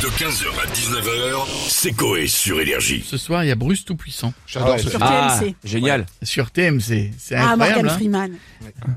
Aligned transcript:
De 0.00 0.06
15h 0.06 0.46
à 0.48 0.66
19h, 0.72 1.46
c'est 1.68 1.92
Coé 1.92 2.26
sur 2.26 2.58
Énergie. 2.58 3.04
Ce 3.06 3.18
soir, 3.18 3.44
il 3.44 3.48
y 3.48 3.50
a 3.50 3.54
Bruce 3.54 3.84
Tout-Puissant 3.84 4.32
J'adore 4.46 4.78
ce 4.78 4.88
Sur 4.88 4.92
film. 4.92 5.02
Ah, 5.04 5.38
TMC. 5.38 5.54
génial. 5.62 6.06
sur 6.22 6.50
TMC. 6.50 7.10
C'est 7.18 7.34
Ah, 7.34 7.50
incroyable. 7.50 7.58
Morgan 7.58 7.86
hein. 7.90 7.94
Freeman. 7.98 8.32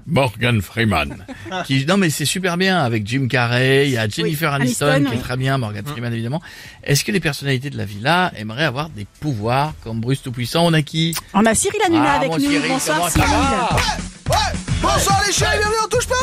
Morgan 0.08 0.62
Freeman. 0.62 1.26
qui, 1.66 1.86
non, 1.86 1.98
mais 1.98 2.10
c'est 2.10 2.24
super 2.26 2.56
bien 2.56 2.80
avec 2.82 3.06
Jim 3.06 3.28
Carrey, 3.30 3.88
il 3.88 3.92
y 3.94 3.98
a 3.98 4.08
Jennifer 4.08 4.52
Oui, 4.52 4.62
Aniston, 4.62 4.86
Aniston, 4.88 5.10
qui 5.10 5.16
est 5.16 5.18
oui. 5.18 5.24
très 5.24 5.36
bien, 5.36 5.58
Morgan 5.58 5.86
Freeman 5.86 6.14
évidemment. 6.14 6.42
Est-ce 6.86 7.04
que 7.04 7.12
les 7.12 7.20
personnalités 7.20 7.70
de 7.70 7.78
la 7.78 7.86
villa 7.86 8.32
aimeraient 8.38 8.64
avoir 8.66 8.88
des 8.90 9.06
pouvoirs 9.20 9.74
comme 9.84 10.00
Bruce 10.00 10.22
Tout-Puissant? 10.22 10.66
On 10.66 10.72
a 10.74 10.84
qui? 10.84 11.14
On 11.34 11.46
a 11.46 11.54
Cyril 11.54 11.82
Hanouna 11.86 12.12
Ah, 12.14 12.18
avec 12.18 12.30
mon 12.30 12.38
nous. 12.38 12.50
Cyril, 12.50 12.70
Bonsoir 12.70 12.98
comment 12.98 13.10
ça 13.10 13.20
Cyril. 13.20 13.30
va 13.30 13.78
Bonsoir 14.84 15.24
les 15.26 15.32
chéris, 15.32 15.58
bienvenue 15.60 15.78
on 15.86 15.88
touche 15.88 16.08
pas 16.08 16.16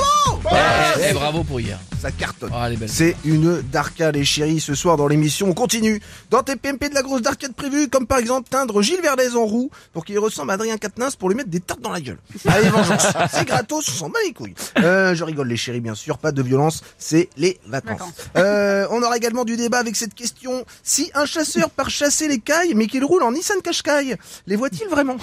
bon 0.43 0.51
Eh, 0.53 1.07
eh, 1.09 1.13
bravo 1.15 1.43
pour 1.45 1.61
hier. 1.61 1.79
Ça 2.01 2.11
cartonne. 2.11 2.51
Oh, 2.55 2.59
elle 2.65 2.75
est 2.75 2.77
belle. 2.77 2.89
C'est 2.91 3.17
une 3.25 3.63
darka 3.63 4.13
les 4.13 4.25
chéris 4.25 4.61
ce 4.61 4.75
soir 4.75 4.99
dans 4.99 5.09
l'émission. 5.09 5.49
On 5.49 5.55
continue. 5.55 6.01
Dans 6.31 6.43
tes 6.43 6.57
PMP 6.57 6.91
de 6.91 6.95
la 6.95 7.03
grosse 7.03 7.23
darkade 7.23 7.55
prévue, 7.55 7.89
comme 7.89 8.07
par 8.07 8.19
exemple 8.19 8.51
teindre 8.51 8.83
Gilles 8.83 9.01
Verdez 9.03 9.35
en 9.35 9.47
roux 9.47 9.71
pour 9.95 10.05
qu'il 10.05 10.19
ressemble 10.19 10.51
à 10.51 10.55
Adrien 10.55 10.77
Quatennens 10.77 11.17
pour 11.17 11.31
lui 11.31 11.37
mettre 11.37 11.49
des 11.49 11.61
tartes 11.61 11.81
dans 11.81 11.91
la 11.91 12.03
gueule. 12.03 12.19
Allez, 12.47 12.69
vengeance. 12.69 13.07
C'est 13.33 13.47
gratos, 13.47 13.89
on 13.89 13.93
s'en 13.93 14.09
bat 14.11 14.19
les 14.27 14.35
couilles. 14.35 14.55
Euh, 14.79 15.15
je 15.15 15.25
rigole 15.25 15.49
les 15.49 15.57
chéris, 15.57 15.81
bien 15.81 15.95
sûr. 15.95 16.19
Pas 16.19 16.33
de 16.33 16.43
violence, 16.43 16.83
c'est 16.99 17.31
les 17.39 17.59
vacances. 17.67 17.99
Vacances. 17.99 18.15
Euh, 18.37 18.87
on 18.91 19.03
aura 19.03 19.17
également 19.17 19.47
du 19.47 19.57
débat 19.57 19.79
avec 19.79 19.97
cette 19.97 20.15
question. 20.15 20.67
Si 20.83 21.11
un 21.15 21.25
chasseur 21.25 21.71
part 21.71 21.89
chasser 21.89 22.29
les 22.29 22.41
cailles, 22.41 22.75
mais 22.75 22.87
qu'il 22.89 23.05
roule 23.05 23.23
en 23.23 23.33
Nissan 23.33 23.63
Qashqai, 23.63 24.17
les 24.47 24.57
voit-il 24.57 24.87
vraiment? 24.89 25.17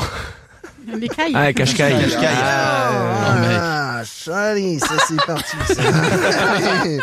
Les 1.00 1.08
cailles. 1.10 1.34
Ah, 1.36 1.52
Qashqai. 1.54 1.94
Ah, 2.24 4.02
allez, 4.32 4.80
ça 4.80 4.94
c'est 5.08 5.26
parti. 5.26 5.56
Ça. 5.68 5.82
Allez, 6.80 7.00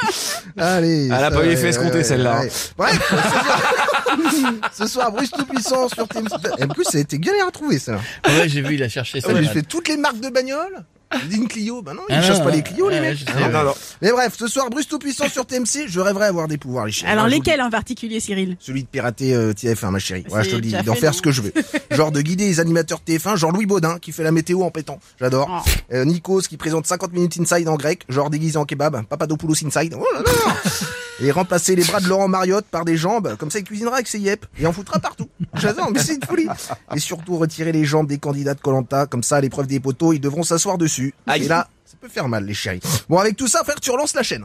allez. 0.57 1.07
Elle 1.07 1.13
a 1.13 1.19
ça 1.19 1.31
pas 1.33 1.45
eu 1.45 1.51
escompté, 1.51 1.99
ouais, 1.99 2.05
celle-là. 2.05 2.41
ouais. 2.41 2.51
Bref, 2.79 3.13
ce 3.13 3.17
soir, 3.17 3.61
ce 4.73 4.87
soir, 4.87 5.13
Bruce 5.13 5.31
Tout-Puissant 5.31 5.89
sur 5.89 6.07
TMC. 6.07 6.29
En 6.63 6.69
plus, 6.69 6.85
ça 6.85 6.99
a 6.99 7.01
été 7.01 7.19
galère 7.19 7.49
à 7.49 7.51
trouver, 7.51 7.79
ça. 7.81 7.95
Ouais, 8.27 8.49
j'ai 8.49 8.63
vu, 8.63 8.75
il 8.75 8.83
a 8.83 8.89
cherché 8.89 9.21
ça. 9.21 9.35
J'ai 9.35 9.49
a- 9.49 9.53
fait 9.53 9.63
toutes 9.63 9.89
les 9.89 9.97
marques 9.97 10.21
de 10.21 10.29
bagnoles. 10.29 10.85
D'une 11.29 11.49
Clio, 11.49 11.83
bah 11.83 11.93
non, 11.95 12.03
ils 12.09 12.15
Ah, 12.15 12.23
chassent 12.23 12.39
non, 12.39 12.45
pas 12.45 12.51
les 12.51 12.63
Clio, 12.63 12.89
les 12.89 13.01
ouais, 13.01 13.11
mecs. 13.15 13.25
Mais 14.03 14.11
bref, 14.11 14.35
ce 14.39 14.47
soir, 14.47 14.69
Bruce 14.71 14.89
Tout-Puissant 14.89 15.29
sur 15.29 15.47
TMC, 15.47 15.87
je 15.89 16.01
rêverais 16.01 16.27
avoir 16.27 16.49
des 16.49 16.59
pouvoirs, 16.59 16.87
les 16.87 16.93
chiens. 16.93 17.09
Alors 17.09 17.27
lesquels 17.27 17.61
en 17.63 17.71
particulier 17.71 18.21
Cyril? 18.21 18.57
Celui 18.61 18.83
de 18.83 18.89
pirater 18.89 19.35
euh, 19.35 19.53
TF1, 19.53 19.91
ma 19.91 19.99
chérie. 19.99 20.25
Ouais, 20.31 20.45
je 20.45 20.51
te 20.51 20.55
le 20.57 20.61
dis, 20.61 20.73
d'en 20.85 20.95
faire 20.95 21.15
ce 21.15 21.23
que 21.23 21.31
je 21.33 21.43
veux. 21.43 21.53
Genre 21.91 22.13
de 22.13 22.21
guider 22.21 22.47
les 22.47 22.61
animateurs 22.61 23.01
TF1, 23.07 23.37
genre 23.37 23.53
Louis 23.53 23.67
Baudin 23.67 23.99
qui 23.99 24.13
fait 24.13 24.23
la 24.23 24.33
météo 24.33 24.63
en 24.63 24.71
pétant. 24.71 24.99
J'adore. 25.21 25.49
Oh. 25.67 25.71
Euh, 25.93 26.05
Nikos 26.05 26.43
qui 26.43 26.57
présente 26.57 26.87
50 26.87 27.13
minutes 27.13 27.39
inside 27.39 27.69
en 27.69 27.77
grec, 27.77 28.05
genre 28.09 28.31
déguisé 28.31 28.57
en 28.59 28.65
kebab. 28.65 29.05
Papadopoulos 29.07 29.55
inside. 29.65 29.95
Oh 29.99 30.05
là 30.15 30.21
là 30.23 30.55
Et 31.21 31.31
remplacer 31.31 31.77
les 31.77 31.85
bras 31.85 32.01
de 32.01 32.09
Laurent 32.09 32.27
Mariotte 32.27 32.67
par 32.67 32.85
des 32.85 32.97
jambes, 32.97 33.37
comme 33.39 33.51
ça 33.51 33.61
il 33.61 33.65
cuisinera 33.65 33.95
avec 33.97 34.09
ses 34.09 34.19
yep 34.19 34.45
et 34.59 34.67
en 34.67 34.73
foutra 34.73 34.99
partout. 34.99 35.24
J'adore, 35.55 35.91
mais 35.91 36.01
c'est 36.01 36.15
une 36.15 36.25
folie. 36.25 36.47
Et 36.95 36.99
surtout 36.99 37.37
retirer 37.37 37.73
les 37.73 37.85
jambes 37.85 38.07
des 38.07 38.19
candidats 38.19 38.55
de 38.55 38.61
Colanta, 38.61 39.07
comme 39.07 39.23
ça 39.23 39.37
à 39.37 39.41
l'épreuve 39.41 39.67
des 39.67 39.81
poteaux, 39.81 40.13
ils 40.13 40.21
devront 40.21 40.43
s'asseoir 40.43 40.79
dessus. 40.79 41.15
Aïe. 41.27 41.45
Et 41.45 41.49
là, 41.49 41.69
ça 41.85 41.97
peut 42.01 42.09
faire 42.09 42.29
mal 42.29 42.45
les 42.45 42.55
chéris. 42.55 42.81
Bon 43.09 43.19
avec 43.19 43.37
tout 43.37 43.49
ça, 43.49 43.63
frère, 43.65 43.81
tu 43.81 43.91
relances 43.91 44.15
la 44.15 44.23
chaîne. 44.23 44.45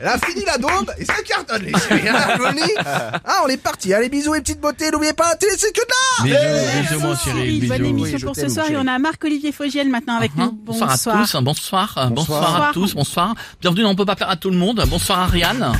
Elle 0.00 0.06
a 0.06 0.18
fini 0.18 0.44
la 0.44 0.58
daube 0.58 0.90
et 0.98 1.04
ça 1.04 1.14
cartonne 1.26 1.62
les 1.62 1.72
chéris. 1.72 2.08
Johnny 2.38 2.72
ah, 2.84 3.42
on 3.44 3.48
est 3.48 3.56
parti. 3.56 3.92
Allez, 3.92 4.08
bisous 4.08 4.34
et 4.34 4.40
petites 4.40 4.60
beautés. 4.60 4.90
N'oubliez 4.90 5.12
pas, 5.12 5.34
télé, 5.36 5.52
c'est 5.56 5.72
que 5.72 5.80
de 5.80 6.30
là 6.34 6.40
Bisous, 6.82 6.94
bisous, 6.94 7.00
mon 7.06 7.16
Cyril, 7.16 7.42
Cyril, 7.42 7.68
bonne 7.68 7.78
bisous. 7.78 7.90
émission 7.90 8.14
Oui, 8.14 8.18
je 8.20 8.26
pour 8.26 8.34
ce 8.36 8.40
t'aime, 8.42 8.50
soir 8.50 8.70
et 8.70 8.76
on 8.76 8.86
a 8.86 8.98
Marc-Olivier 8.98 9.52
Fogiel 9.52 9.88
maintenant 9.88 10.16
avec 10.16 10.34
nous. 10.36 10.52
Bonsoir, 10.52 10.90
à 10.90 10.98
tous, 10.98 11.34
hein, 11.34 11.42
bonsoir, 11.42 11.94
euh, 11.98 12.06
bonsoir, 12.08 12.40
Bonsoir. 12.42 12.68
à 12.68 12.72
tous, 12.72 12.94
bonsoir. 12.94 13.34
Bienvenue, 13.60 13.82
dans 13.82 13.90
on 13.90 13.94
peut 13.94 14.04
pas 14.06 14.16
plaire 14.16 14.30
à 14.30 14.36
tout 14.36 14.50
le 14.50 14.56
monde. 14.56 14.82
Bonsoir 14.88 15.20
Ariane, 15.20 15.72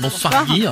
bonsoir, 0.00 0.32
Bonsoir. 0.32 0.46
Guy. 0.46 0.66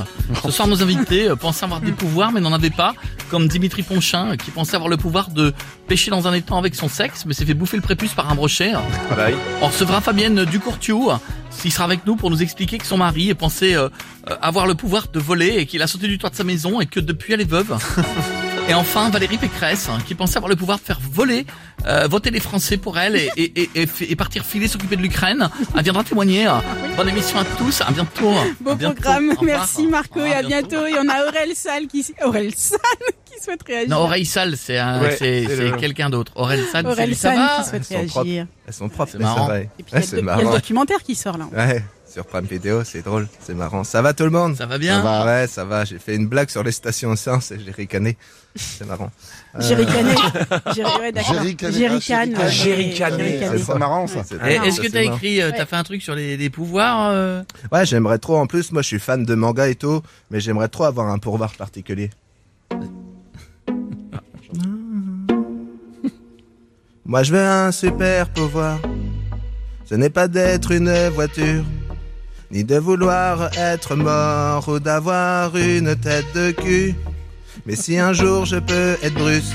Ce 0.45 0.51
soir, 0.51 0.69
nos 0.69 0.83
invités 0.83 1.29
euh, 1.29 1.37
pensaient 1.37 1.65
avoir 1.65 1.81
des 1.81 1.93
pouvoirs, 1.93 2.33
mais 2.33 2.41
n'en 2.41 2.53
avaient 2.53 2.71
pas, 2.71 2.95
comme 3.29 3.49
Dimitri 3.49 3.83
Ponchin, 3.83 4.37
qui 4.37 4.51
pensait 4.51 4.77
avoir 4.77 4.89
le 4.89 4.97
pouvoir 4.97 5.31
de 5.31 5.53
pêcher 5.87 6.11
dans 6.11 6.27
un 6.27 6.33
étang 6.33 6.59
avec 6.59 6.75
son 6.75 6.89
sexe, 6.89 7.25
mais 7.27 7.35
s'est 7.35 7.45
fait 7.45 7.55
bouffer 7.55 7.77
le 7.77 7.83
prépuce 7.83 8.15
par 8.15 8.31
un 8.31 8.35
brochet. 8.35 8.73
On 9.63 9.67
recevra 9.67 10.01
Fabienne 10.01 10.45
Ducourtiou, 10.45 11.11
qui 11.61 11.71
sera 11.71 11.85
avec 11.85 12.07
nous 12.07 12.17
pour 12.17 12.31
nous 12.31 12.43
expliquer 12.43 12.79
que 12.79 12.87
son 12.87 12.99
mari 12.99 13.33
pensait 13.35 13.75
euh, 13.75 13.89
euh, 14.29 14.37
avoir 14.41 14.67
le 14.67 14.75
pouvoir 14.75 15.09
de 15.09 15.19
voler 15.19 15.57
et 15.59 15.67
qu'il 15.67 15.83
a 15.83 15.87
sauté 15.87 16.07
du 16.07 16.19
toit 16.19 16.31
de 16.31 16.37
sa 16.37 16.45
maison 16.45 16.81
et 16.81 16.87
que 16.87 17.01
depuis 17.01 17.33
elle 17.33 17.41
est 17.41 17.51
veuve. 17.51 17.77
Et 18.69 18.75
enfin, 18.75 19.09
Valérie 19.09 19.39
Pécresse, 19.39 19.89
hein, 19.89 19.97
qui 20.07 20.15
pensait 20.15 20.37
avoir 20.37 20.51
le 20.51 20.57
pouvoir 20.57 20.79
de 20.79 20.83
faire 20.85 20.99
voler, 21.11 21.47
euh, 21.87 22.07
voter 22.07 22.31
les 22.31 22.39
Français 22.41 22.77
pour 22.77 22.99
elle 22.99 23.17
et, 23.17 23.31
et, 23.39 23.71
et, 23.75 23.89
et, 24.11 24.17
partir 24.17 24.45
filer 24.45 24.69
s'occuper 24.69 24.97
de 24.97 25.01
l'Ukraine. 25.03 25.49
Elle 25.75 25.83
viendra 25.85 26.05
témoigner. 26.05 26.47
euh. 26.47 26.53
Bonne 26.95 27.09
émission 27.09 27.39
à 27.39 27.45
tous, 27.45 27.81
à 27.81 27.91
bientôt. 27.91 28.35
Beau 28.61 28.73
À 28.73 28.75
bientôt. 28.75 28.95
programme. 29.01 29.33
Merci 29.41 29.87
Marco 29.87 30.21
et 30.21 30.33
à 30.35 30.43
bientôt. 30.43 30.69
bientôt. 30.83 30.87
Et 30.87 30.95
on 30.99 31.09
a 31.09 31.27
Aurel 31.29 31.55
Salle 31.55 31.87
qui 31.87 32.05
Aurel 32.23 32.55
Salle 32.55 32.79
qui 33.25 33.43
souhaite 33.43 33.63
réagir. 33.67 33.89
Non, 33.89 34.03
Oreille 34.03 34.27
Sale, 34.27 34.55
c'est 34.59 34.79
Ouais, 34.79 35.17
le- 35.21 35.77
quelqu'un 35.77 36.11
d'autre. 36.11 36.33
Aurel 36.37 36.63
Sale, 36.71 36.87
Aurel 36.87 37.09
c'est 37.11 37.15
ça 37.15 37.29
Salle 37.35 37.39
va 37.39 37.63
qui 37.63 37.69
souhaite 37.71 38.13
réagir. 38.15 38.47
Elles 38.67 38.75
sont 38.75 38.89
propres, 38.91 39.13
C'est 39.13 39.19
marrant. 39.19 39.47
ça 39.47 39.53
va. 39.55 39.61
Et 39.61 39.69
puis 39.79 39.85
Ouais, 39.85 39.89
il 39.93 39.95
y 39.95 39.97
a 39.97 40.03
c'est 40.03 40.17
le- 40.17 40.23
il 40.23 40.27
y 40.27 40.31
a 40.31 40.37
le 40.45 40.51
documentaire 40.57 41.03
qui 41.03 41.15
sort 41.15 41.39
là. 41.39 41.47
Ouais, 41.53 41.83
sur 42.19 42.27
Prime 42.27 42.47
Vidéo, 42.47 42.83
c'est 42.83 43.03
drôle, 43.03 43.29
c'est 43.39 43.55
marrant. 43.55 43.85
Ça 43.85 44.03
va 44.03 44.13
tout 44.13 44.25
le 44.25 44.31
monde 44.31 44.57
Ça 44.57 44.67
va 44.67 44.77
bien 44.77 45.05
Ouais, 45.25 45.47
ça 45.47 45.65
va. 45.65 45.85
J'ai 45.85 46.01
fait 46.01 46.17
une 46.17 46.27
blague 46.27 46.51
sur 46.51 46.65
les 46.65 46.73
stations 46.73 47.13
essence 47.13 47.53
et 47.53 47.61
j'ai 47.65 47.71
ricané. 47.71 48.17
C'est 48.57 48.85
marrant. 48.89 49.13
Euh, 49.55 49.61
J'ai 49.61 49.77
ricané. 49.77 50.17
J'ai 50.75 50.83
ouais. 50.83 51.13
J'ai 51.15 51.39
ricané. 51.39 51.73
J'ai 51.79 51.87
ricané. 51.87 52.35
Ah, 52.37 52.49
j'ai 52.49 52.75
ricané. 52.75 53.39
J'ai 53.39 53.59
C'est 53.59 53.79
marrant, 53.79 54.09
ça. 54.09 54.23
Est-ce 54.45 54.81
que 54.81 54.89
t'as 54.89 55.03
écrit 55.03 55.37
écrit, 55.37 55.43
euh, 55.43 55.53
t'as 55.57 55.65
fait 55.65 55.77
un 55.77 55.85
truc 55.85 56.03
sur 56.03 56.17
les, 56.17 56.37
les 56.37 56.51
pouvoirs 56.51 57.11
euh? 57.13 57.45
Ouais, 57.71 57.87
j'aimerais 57.87 58.19
trop. 58.19 58.37
En 58.37 58.49
plus, 58.49 58.73
moi, 58.73 58.83
je 58.83 58.89
suis 58.89 58.99
fan 58.99 59.25
de 59.25 59.35
manga 59.37 59.69
et 59.69 59.77
tout, 59.77 60.03
mais 60.33 60.41
j'aimerais 60.41 60.67
trop 60.67 60.87
avoir 60.87 61.07
un 61.07 61.21
pourvoir 61.21 61.53
particulier. 61.53 62.11
Moi, 67.07 67.23
je 67.23 67.33
veux 67.33 67.41
un 67.41 67.71
super 67.71 68.29
pouvoir. 68.31 68.81
Ce 69.89 69.95
n'est 69.95 70.11
pas 70.11 70.29
d'être 70.29 70.73
une 70.73 71.09
voiture, 71.09 71.65
ni 72.51 72.65
de 72.65 72.77
vouloir 72.77 73.51
être 73.57 73.95
mort 73.95 74.69
ou 74.69 74.79
d'avoir 74.79 75.57
une 75.57 75.95
tête 75.97 76.27
de 76.35 76.51
cul. 76.51 76.95
Mais 77.67 77.77
si 77.77 77.99
un 77.99 78.13
jour 78.13 78.47
je 78.47 78.57
peux 78.57 78.97
être 79.03 79.15
Bruce, 79.15 79.53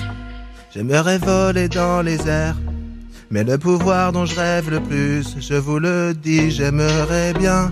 j'aimerais 0.74 1.18
voler 1.18 1.70
dans 1.70 2.02
les 2.02 2.28
airs. 2.28 2.58
Mais 3.32 3.44
le 3.44 3.58
pouvoir 3.58 4.12
dont 4.12 4.26
je 4.26 4.36
rêve 4.36 4.70
le 4.70 4.80
plus, 4.80 5.36
je 5.40 5.56
vous 5.56 5.80
le 5.80 6.14
dis, 6.14 6.52
j'aimerais 6.52 7.34
bien 7.34 7.72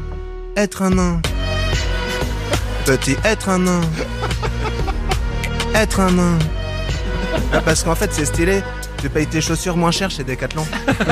être 0.57 0.81
un 0.81 0.89
nain. 0.89 1.21
Petit 2.85 3.15
être 3.23 3.49
un 3.49 3.59
nain. 3.59 3.81
Être 5.75 5.99
un 5.99 6.11
nain. 6.11 6.39
Ah, 7.53 7.61
parce 7.63 7.83
qu'en 7.83 7.95
fait, 7.95 8.11
c'est 8.11 8.25
stylé. 8.25 8.63
Tu 9.01 9.09
payes 9.09 9.25
tes 9.25 9.41
chaussures 9.41 9.75
moins 9.75 9.89
cher 9.91 10.11
chez 10.11 10.23
Decathlon. 10.23 10.63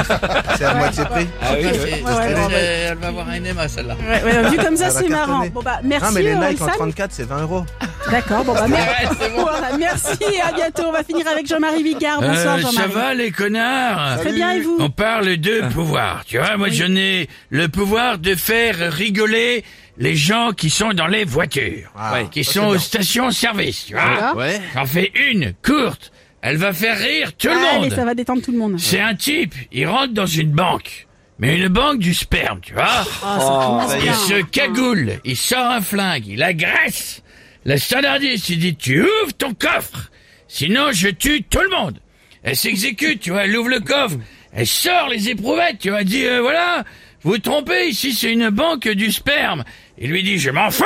c'est 0.57 0.63
à 0.65 0.75
moitié 0.75 1.03
prix. 1.05 1.27
Ah 1.41 1.53
oui, 1.57 1.67
C'est- 1.73 1.83
oui. 1.83 2.03
Ouais. 2.03 2.87
Elle 2.91 2.97
va 2.99 3.07
avoir 3.07 3.27
un 3.29 3.39
NMA, 3.39 3.67
celle-là. 3.67 3.95
Ouais, 3.95 4.23
ouais, 4.23 4.49
vu 4.51 4.57
comme 4.57 4.77
ça, 4.77 4.91
c'est 4.91 5.07
marrant. 5.09 5.47
Bon 5.47 5.61
bah 5.63 5.75
Ah, 5.77 5.81
merci 5.83 6.13
mais 6.13 6.21
les 6.21 6.35
Nike 6.35 6.61
en 6.61 6.65
Salle. 6.67 6.75
34, 6.75 7.11
c'est 7.11 7.23
20 7.27 7.41
euros. 7.41 7.65
D'accord. 8.11 8.43
Bon 8.45 8.53
bah 8.53 8.65
merci. 8.69 8.87
Ouais, 8.87 9.09
c'est 9.19 9.29
bon. 9.35 9.41
Voilà, 9.41 9.75
merci 9.77 10.17
et 10.33 10.39
à 10.41 10.51
bientôt. 10.51 10.83
On 10.87 10.91
va 10.91 11.03
finir 11.03 11.27
avec 11.27 11.47
Jean-Marie 11.47 11.81
Bigard. 11.83 12.21
Bonsoir 12.21 12.57
Euh, 12.57 12.61
ça 12.61 12.69
Jean-Marie. 12.71 12.91
va 12.93 13.13
les 13.15 13.31
connards 13.31 14.19
Très 14.19 14.33
bien 14.33 14.51
et 14.51 14.61
vous 14.61 14.77
On 14.79 14.89
parle 14.91 15.37
de 15.37 15.61
pouvoir. 15.73 16.23
Tu 16.27 16.37
vois, 16.37 16.57
moi 16.57 16.67
Oui. 16.69 16.75
j'en 16.75 16.95
ai 16.95 17.27
le 17.49 17.67
pouvoir 17.69 18.19
de 18.19 18.35
faire 18.35 18.75
rigoler 18.93 19.63
les 19.97 20.15
gens 20.15 20.51
qui 20.51 20.69
sont 20.69 20.93
dans 20.93 21.07
les 21.07 21.25
voitures, 21.25 21.91
Ah, 21.97 22.19
qui 22.31 22.43
ça, 22.43 22.53
sont 22.53 22.67
aux 22.67 22.77
stations-service. 22.77 23.85
Tu 23.87 23.93
vois. 23.93 24.35
J'en 24.75 24.85
fais 24.85 25.11
une 25.31 25.53
courte. 25.65 26.11
Elle 26.41 26.57
va 26.57 26.71
faire 26.73 26.97
rire 26.97 27.33
tout 27.35 27.47
le 27.47 27.53
Allez, 27.53 27.79
monde. 27.89 27.93
ça 27.93 28.05
va 28.05 28.13
détendre 28.15 28.41
tout 28.41 28.51
le 28.51 28.57
monde. 28.57 28.79
C'est 28.79 29.01
un 29.01 29.13
type. 29.15 29.53
Il 29.71 29.87
rentre 29.87 30.13
dans 30.13 30.25
une 30.25 30.51
banque, 30.51 31.07
mais 31.37 31.57
une 31.57 31.67
banque 31.67 31.99
du 31.99 32.13
sperme, 32.13 32.61
tu 32.61 32.73
vois. 32.73 32.85
Ah, 32.87 33.05
ça 33.39 33.65
commence 33.65 33.93
Il 34.03 34.13
se 34.13 34.41
cagoule, 34.43 35.19
il 35.25 35.35
sort 35.35 35.65
un 35.65 35.81
flingue, 35.81 36.27
il 36.27 36.41
agresse. 36.43 37.23
Le 37.65 37.77
standardiste, 37.77 38.49
il 38.49 38.59
dit, 38.59 38.75
tu 38.75 39.01
ouvres 39.01 39.33
ton 39.37 39.53
coffre, 39.53 40.09
sinon 40.47 40.91
je 40.93 41.09
tue 41.09 41.43
tout 41.43 41.59
le 41.61 41.69
monde. 41.69 41.99
Elle 42.41 42.55
s'exécute, 42.55 43.19
tu 43.19 43.31
vois, 43.31 43.43
elle 43.43 43.57
ouvre 43.57 43.69
le 43.69 43.81
coffre, 43.81 44.15
elle 44.53 44.65
sort 44.65 45.09
les 45.09 45.29
éprouvettes, 45.29 45.79
tu 45.79 45.89
vois, 45.89 45.99
elle 46.01 46.07
dit, 46.07 46.25
euh, 46.25 46.41
voilà, 46.41 46.85
vous 47.21 47.31
vous 47.31 47.37
trompez, 47.37 47.89
ici 47.89 48.13
c'est 48.13 48.31
une 48.31 48.49
banque 48.49 48.87
du 48.87 49.11
sperme. 49.11 49.65
Il 49.97 50.09
lui 50.09 50.23
dit, 50.23 50.39
je 50.39 50.51
m'en 50.51 50.71
fous, 50.71 50.85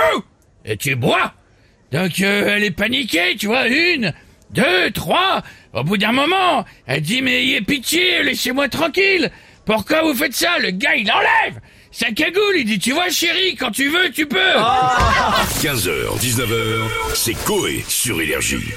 et 0.66 0.78
tu 0.78 0.96
bois. 0.96 1.34
Donc 1.92 2.20
euh, 2.22 2.56
elle 2.56 2.64
est 2.64 2.72
paniquée, 2.72 3.36
tu 3.38 3.46
vois, 3.46 3.68
une, 3.68 4.14
deux, 4.54 4.92
trois. 4.92 5.42
Au 5.74 5.84
bout 5.84 5.98
d'un 5.98 6.12
moment, 6.12 6.66
elle 6.86 7.02
dit, 7.02 7.22
mais 7.22 7.42
ayez 7.42 7.62
pitié, 7.62 8.24
laissez-moi 8.24 8.70
tranquille. 8.70 9.32
Pourquoi 9.66 10.04
vous 10.04 10.14
faites 10.14 10.36
ça? 10.36 10.60
Le 10.60 10.72
gars, 10.72 10.96
il 10.96 11.12
enlève 11.12 11.60
sa 11.92 12.12
cagoule, 12.12 12.56
il 12.58 12.66
dit, 12.66 12.80
tu 12.80 12.92
vois 12.92 13.10
chérie, 13.10 13.56
quand 13.56 13.72
tu 13.72 13.88
veux, 13.90 14.12
tu 14.12 14.26
peux. 14.26 14.38
15h, 14.38 16.18
19h, 16.20 16.82
c'est 17.14 17.36
Coé 17.46 17.84
sur 17.88 18.20
Énergie. 18.20 18.74